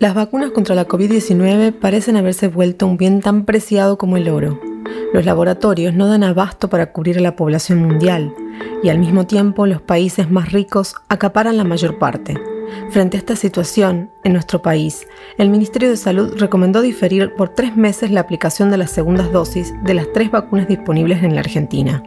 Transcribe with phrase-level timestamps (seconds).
[0.00, 4.60] Las vacunas contra la COVID-19 parecen haberse vuelto un bien tan preciado como el oro.
[5.12, 8.32] Los laboratorios no dan abasto para cubrir a la población mundial
[8.80, 12.36] y al mismo tiempo los países más ricos acaparan la mayor parte.
[12.90, 15.04] Frente a esta situación, en nuestro país,
[15.36, 19.74] el Ministerio de Salud recomendó diferir por tres meses la aplicación de las segundas dosis
[19.82, 22.04] de las tres vacunas disponibles en la Argentina.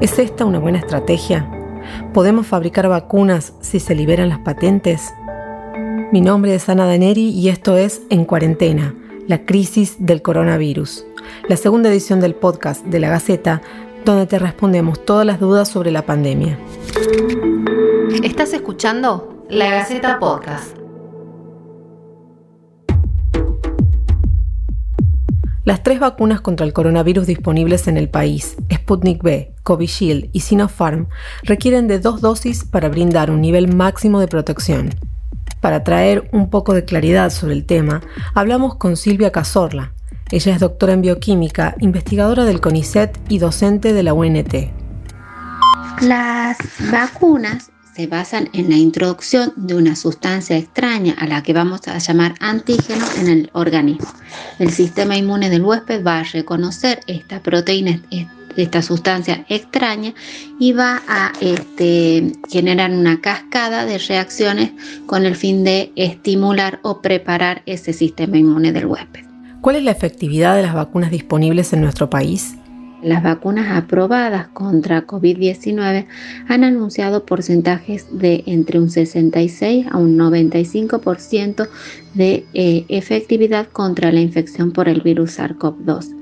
[0.00, 1.46] ¿Es esta una buena estrategia?
[2.14, 5.12] ¿Podemos fabricar vacunas si se liberan las patentes?
[6.12, 8.96] Mi nombre es Ana Daneri y esto es En Cuarentena,
[9.28, 11.04] la crisis del coronavirus,
[11.48, 13.62] la segunda edición del podcast de la Gaceta,
[14.04, 16.58] donde te respondemos todas las dudas sobre la pandemia.
[18.24, 19.46] ¿Estás escuchando?
[19.48, 20.76] La Gaceta Podcast.
[25.62, 31.06] Las tres vacunas contra el coronavirus disponibles en el país, Sputnik V, Covishield y Sinopharm,
[31.44, 34.90] requieren de dos dosis para brindar un nivel máximo de protección.
[35.60, 38.00] Para traer un poco de claridad sobre el tema,
[38.34, 39.92] hablamos con Silvia Cazorla.
[40.30, 44.54] Ella es doctora en bioquímica, investigadora del CONICET y docente de la UNT.
[46.02, 46.56] Las
[46.90, 51.98] vacunas se basan en la introducción de una sustancia extraña a la que vamos a
[51.98, 54.08] llamar antígeno en el organismo.
[54.58, 58.00] El sistema inmune del huésped va a reconocer esta proteína,
[58.56, 60.14] esta sustancia extraña
[60.58, 64.72] y va a este, generar una cascada de reacciones
[65.06, 69.24] con el fin de estimular o preparar ese sistema inmune del huésped.
[69.60, 72.56] ¿Cuál es la efectividad de las vacunas disponibles en nuestro país?
[73.02, 76.06] Las vacunas aprobadas contra COVID-19
[76.48, 81.68] han anunciado porcentajes de entre un 66 a un 95%
[82.12, 86.19] de eh, efectividad contra la infección por el virus SARS-CoV-2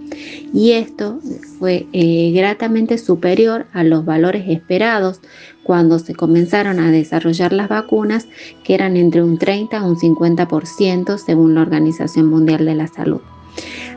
[0.53, 1.21] y esto
[1.59, 5.21] fue eh, gratamente superior a los valores esperados
[5.63, 8.27] cuando se comenzaron a desarrollar las vacunas,
[8.65, 13.21] que eran entre un 30 a un 50% según la Organización Mundial de la Salud.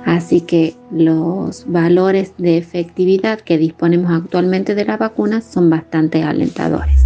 [0.05, 7.00] Así que los valores de efectividad que disponemos actualmente de las vacunas son bastante alentadores.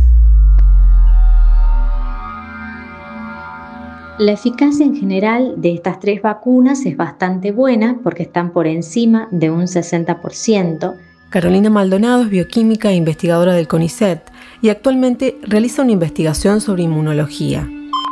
[4.18, 9.28] La eficacia en general de estas tres vacunas es bastante buena porque están por encima
[9.30, 10.96] de un 60%.
[11.30, 14.22] Carolina Maldonado es bioquímica e investigadora del CONICET
[14.62, 17.70] y actualmente realiza una investigación sobre inmunología.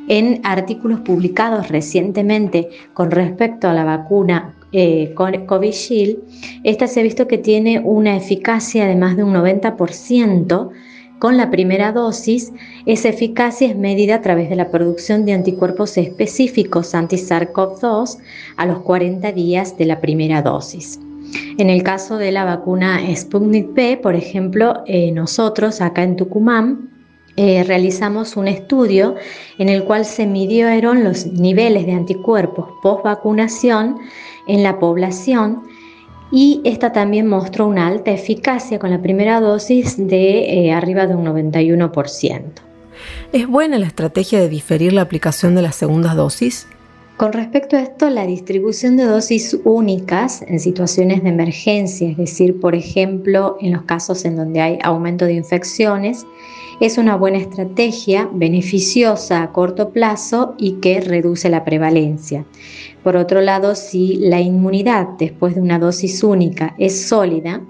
[0.10, 6.18] En artículos publicados recientemente con respecto a la vacuna eh, Covishield,
[6.66, 10.70] esta se ha visto que tiene una eficacia de más de un 90%
[11.24, 12.52] con la primera dosis,
[12.86, 18.18] esa eficacia es medida a través de la producción de anticuerpos específicos anti-SARS-CoV-2
[18.58, 21.00] a los 40 días de la primera dosis.
[21.58, 26.90] En el caso de la vacuna Sputnik V, por ejemplo, eh, nosotros acá en Tucumán
[27.38, 29.16] eh, realizamos un estudio
[29.60, 33.98] en el cual se midieron los niveles de anticuerpos post vacunación
[34.50, 35.64] en la población
[36.36, 41.14] y esta también mostró una alta eficacia con la primera dosis de eh, arriba de
[41.14, 42.42] un 91%.
[43.32, 46.68] ¿Es buena la estrategia de diferir la aplicación de las segundas dosis?
[47.18, 52.60] Con respecto a esto, la distribución de dosis únicas en situaciones de emergencia, es decir,
[52.60, 56.26] por ejemplo, en los casos en donde hay aumento de infecciones,
[56.84, 62.44] es una buena estrategia, beneficiosa a corto plazo y que reduce la prevalencia.
[63.04, 67.62] Por otro lado, si la inmunidad después de una dosis única es sólida,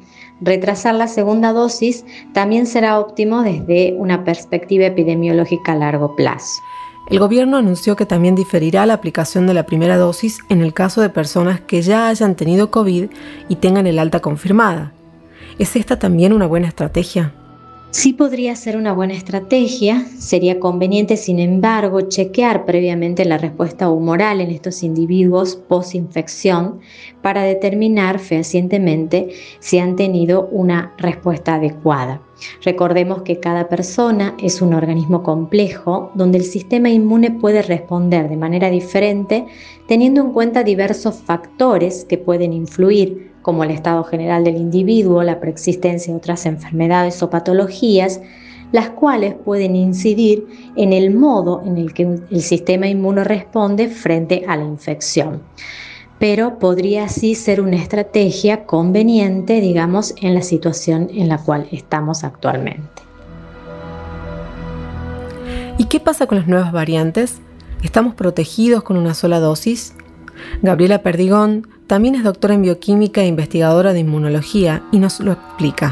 [0.42, 2.04] retrasar la segunda dosis
[2.34, 6.64] también será óptimo desde una perspectiva epidemiológica a largo plazo.
[7.08, 11.02] El gobierno anunció que también diferirá la aplicación de la primera dosis en el caso
[11.02, 13.12] de personas que ya hayan tenido COVID
[13.48, 14.92] y tengan el alta confirmada.
[15.60, 17.36] ¿Es esta también una buena estrategia?
[17.94, 24.42] Sí podría ser una buena estrategia, sería conveniente sin embargo chequear previamente la respuesta humoral
[24.42, 26.80] en estos individuos post-infección
[27.24, 29.30] para determinar fehacientemente
[29.60, 32.22] si han tenido una respuesta adecuada.
[32.64, 38.38] Recordemos que cada persona es un organismo complejo donde el sistema inmune puede responder de
[38.38, 39.46] manera diferente
[39.88, 45.40] teniendo en cuenta diversos factores que pueden influir como el estado general del individuo, la
[45.40, 48.22] preexistencia de otras enfermedades o patologías,
[48.74, 54.44] las cuales pueden incidir en el modo en el que el sistema inmuno responde frente
[54.48, 55.42] a la infección.
[56.24, 62.24] Pero podría así ser una estrategia conveniente, digamos, en la situación en la cual estamos
[62.24, 63.02] actualmente.
[65.78, 67.42] ¿Y qué pasa con las nuevas variantes?
[67.84, 69.96] ¿Estamos protegidos con una sola dosis?
[70.62, 75.90] Gabriela Perdigón también es doctora en bioquímica e investigadora de inmunología y nos lo explica.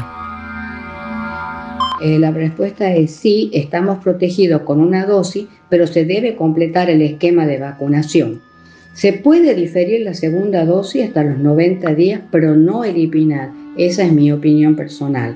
[2.00, 7.02] eh, la respuesta es sí, estamos protegidos con una dosis, pero se debe completar el
[7.02, 8.51] esquema de vacunación.
[8.94, 13.50] Se puede diferir la segunda dosis hasta los 90 días, pero no eliminar.
[13.78, 15.34] Esa es mi opinión personal.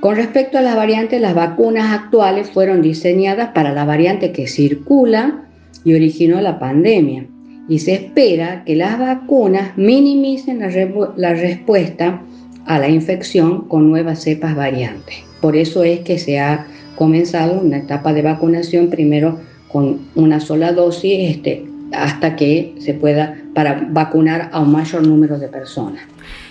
[0.00, 5.44] Con respecto a las variantes, las vacunas actuales fueron diseñadas para la variante que circula
[5.84, 7.26] y originó la pandemia.
[7.68, 12.22] Y se espera que las vacunas minimicen la, respuesta
[12.66, 15.16] a la infección con nuevas cepas variantes.
[15.40, 16.66] Por eso es que se ha
[16.96, 23.36] comenzado una etapa de vacunación primero con una sola dosis este, hasta que se pueda
[23.54, 26.02] para vacunar a un mayor número de personas.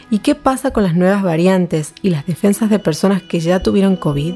[0.10, 3.98] ¿Y qué pasa con las nuevas variantes y las defensas de personas que ya tuvieron
[3.98, 4.36] COVID?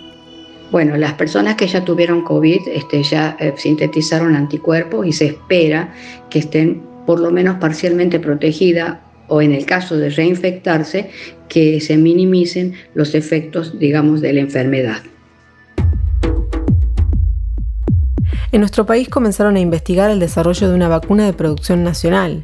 [0.72, 5.94] Bueno, las personas que ya tuvieron COVID este, ya eh, sintetizaron anticuerpos y se espera
[6.30, 11.10] que estén por lo menos parcialmente protegidas o en el caso de reinfectarse,
[11.48, 14.98] que se minimicen los efectos, digamos, de la enfermedad.
[18.54, 22.44] En nuestro país comenzaron a investigar el desarrollo de una vacuna de producción nacional.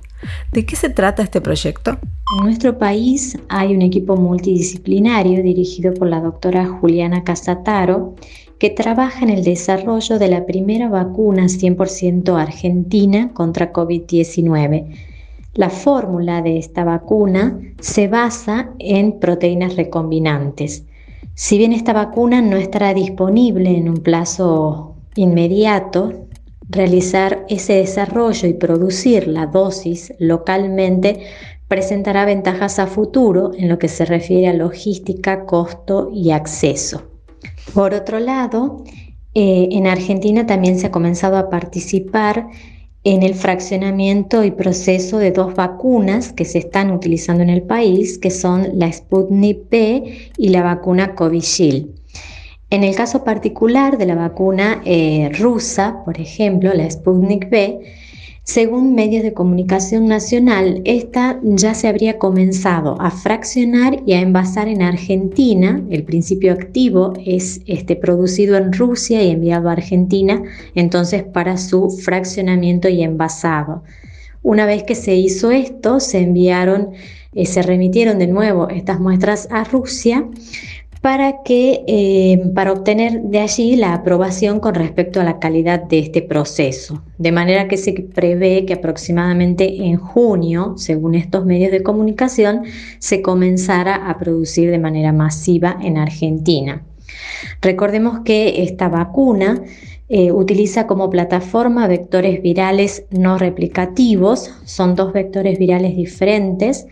[0.54, 1.98] ¿De qué se trata este proyecto?
[2.40, 8.16] En nuestro país hay un equipo multidisciplinario dirigido por la doctora Juliana Casataro
[8.58, 14.96] que trabaja en el desarrollo de la primera vacuna 100% argentina contra COVID-19.
[15.56, 20.86] La fórmula de esta vacuna se basa en proteínas recombinantes.
[21.34, 26.28] Si bien esta vacuna no estará disponible en un plazo inmediato,
[26.70, 31.22] realizar ese desarrollo y producir la dosis localmente
[31.68, 37.04] presentará ventajas a futuro en lo que se refiere a logística, costo y acceso.
[37.74, 38.84] Por otro lado,
[39.34, 42.48] eh, en Argentina también se ha comenzado a participar
[43.04, 48.18] en el fraccionamiento y proceso de dos vacunas que se están utilizando en el país,
[48.18, 51.96] que son la Sputnik P y la vacuna Covishield.
[52.70, 57.80] En el caso particular de la vacuna eh, rusa, por ejemplo, la Sputnik V,
[58.44, 64.68] según medios de comunicación nacional, esta ya se habría comenzado a fraccionar y a envasar
[64.68, 65.82] en Argentina.
[65.90, 70.44] El principio activo es este, producido en Rusia y enviado a Argentina,
[70.76, 73.84] entonces para su fraccionamiento y envasado.
[74.44, 76.92] Una vez que se hizo esto, se enviaron,
[77.34, 80.26] eh, se remitieron de nuevo estas muestras a Rusia
[81.02, 86.00] para, que, eh, para obtener de allí la aprobación con respecto a la calidad de
[86.00, 87.04] este proceso.
[87.18, 92.64] De manera que se prevé que aproximadamente en junio, según estos medios de comunicación,
[93.00, 96.84] se comenzara a producir de manera masiva en Argentina.
[97.62, 99.64] Recordemos que esta vacuna
[100.10, 106.88] eh, utiliza como plataforma vectores virales no replicativos, son dos vectores virales diferentes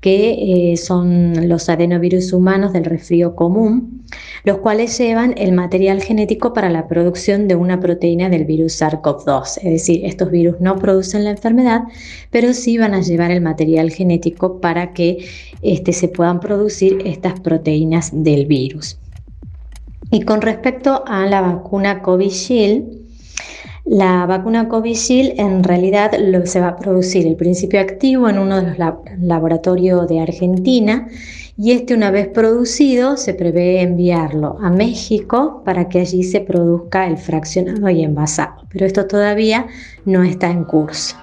[0.00, 4.04] que eh, son los adenovirus humanos del resfrío común,
[4.44, 9.58] los cuales llevan el material genético para la producción de una proteína del virus SARS-CoV-2.
[9.58, 11.82] Es decir, estos virus no producen la enfermedad,
[12.30, 15.26] pero sí van a llevar el material genético para que
[15.62, 18.98] este, se puedan producir estas proteínas del virus.
[20.10, 22.98] Y con respecto a la vacuna Covishield,
[23.84, 26.12] la vacuna Covishield en realidad
[26.44, 31.08] se va a producir el principio activo en uno de los laboratorios de Argentina
[31.56, 37.06] y este una vez producido se prevé enviarlo a México para que allí se produzca
[37.06, 38.62] el fraccionado y envasado.
[38.70, 39.66] Pero esto todavía
[40.04, 41.16] no está en curso.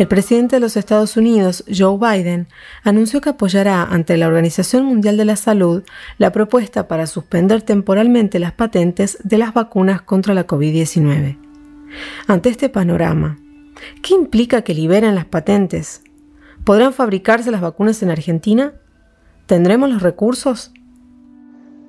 [0.00, 2.48] El presidente de los Estados Unidos, Joe Biden,
[2.84, 5.82] anunció que apoyará ante la Organización Mundial de la Salud
[6.16, 11.36] la propuesta para suspender temporalmente las patentes de las vacunas contra la COVID-19.
[12.26, 13.36] Ante este panorama,
[14.02, 16.02] ¿qué implica que liberen las patentes?
[16.64, 18.72] ¿Podrán fabricarse las vacunas en Argentina?
[19.44, 20.72] ¿Tendremos los recursos?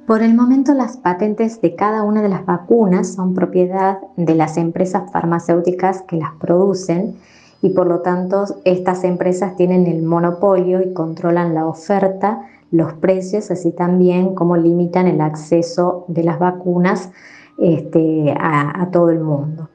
[0.05, 4.57] Por el momento las patentes de cada una de las vacunas son propiedad de las
[4.57, 7.15] empresas farmacéuticas que las producen
[7.61, 13.51] y por lo tanto estas empresas tienen el monopolio y controlan la oferta, los precios,
[13.51, 17.11] así también como limitan el acceso de las vacunas
[17.57, 19.69] este, a, a todo el mundo.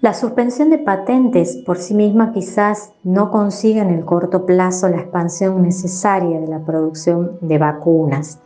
[0.00, 4.96] La suspensión de patentes por sí misma quizás no consiga en el corto plazo la
[4.96, 8.38] expansión necesaria de la producción de vacunas.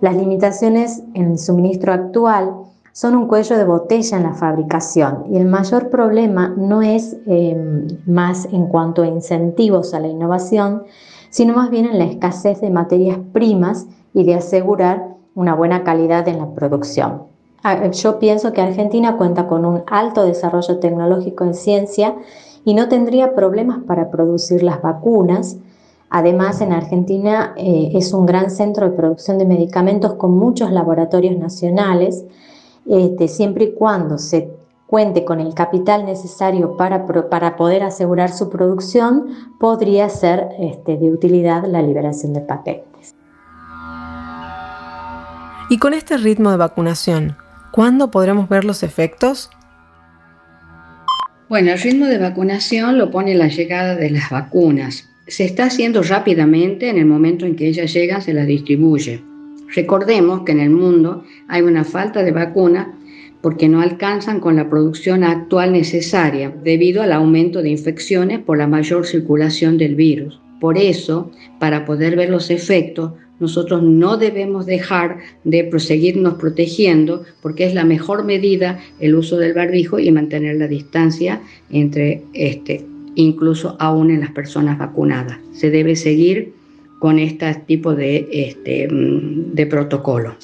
[0.00, 2.52] Las limitaciones en el suministro actual
[2.96, 5.26] son un cuello de botella en la fabricación.
[5.30, 10.84] Y el mayor problema no es em, más en cuanto a incentivos a la innovación,
[11.28, 16.26] sino más bien en la escasez de materias primas y de asegurar una buena calidad
[16.26, 17.24] en la producción.
[17.62, 22.14] Ah, yo pienso que Argentina cuenta con un alto desarrollo tecnológico en ciencia
[22.64, 25.58] y no tendría problemas para producir las vacunas,
[26.08, 31.36] Además, en Argentina eh, es un gran centro de producción de medicamentos con muchos laboratorios
[31.36, 32.24] nacionales,
[32.88, 34.50] este, siempre y cuando se
[34.86, 39.26] cuente con el capital necesario para, para poder asegurar su producción,
[39.58, 43.14] podría ser este, de utilidad la liberación de patentes.
[45.68, 47.36] Y con este ritmo de vacunación,
[47.72, 49.50] ¿cuándo podremos ver los efectos?
[51.48, 55.08] Bueno, el ritmo de vacunación lo pone la llegada de las vacunas.
[55.26, 59.24] Se está haciendo rápidamente, en el momento en que ellas llegan se las distribuye.
[59.74, 62.88] Recordemos que en el mundo hay una falta de vacunas
[63.40, 68.66] porque no alcanzan con la producción actual necesaria debido al aumento de infecciones por la
[68.66, 70.40] mayor circulación del virus.
[70.60, 71.30] Por eso,
[71.60, 77.84] para poder ver los efectos, nosotros no debemos dejar de proseguirnos protegiendo porque es la
[77.84, 84.20] mejor medida el uso del barbijo y mantener la distancia entre este, incluso aún en
[84.20, 85.38] las personas vacunadas.
[85.52, 86.55] Se debe seguir
[87.06, 90.34] con este tipo de, este, mm, de protocolo.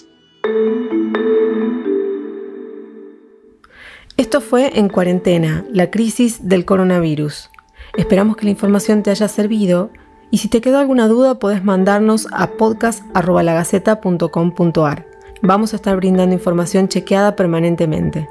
[4.16, 7.50] Esto fue En Cuarentena, la crisis del coronavirus.
[7.98, 9.90] Esperamos que la información te haya servido
[10.30, 15.06] y si te quedó alguna duda puedes mandarnos a podcast.lagaceta.com.ar.
[15.42, 18.28] Vamos a estar brindando información chequeada permanentemente.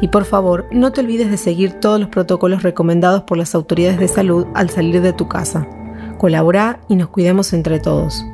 [0.00, 3.98] Y por favor, no te olvides de seguir todos los protocolos recomendados por las autoridades
[3.98, 5.66] de salud al salir de tu casa.
[6.18, 8.24] Colabora y nos cuidemos entre todos.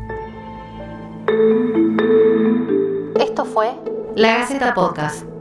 [3.20, 3.72] Esto fue
[4.14, 5.31] La Gaceta Podcast.